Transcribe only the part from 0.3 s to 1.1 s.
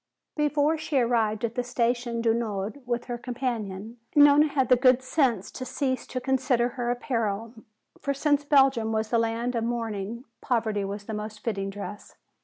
Before she